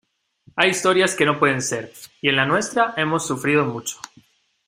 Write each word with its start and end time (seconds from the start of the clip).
hay 0.55 0.71
historias 0.71 1.13
que 1.13 1.27
no 1.27 1.37
pueden 1.37 1.61
ser 1.61 1.93
y 2.23 2.29
en 2.29 2.35
la 2.37 2.47
nuestra 2.47 2.95
hemos 2.97 3.27
sufrido 3.27 3.65
mucho. 3.65 3.97